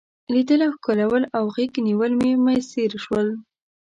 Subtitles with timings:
[0.33, 3.27] لیدل او ښکلول او غیږ نیول مې میسر شول.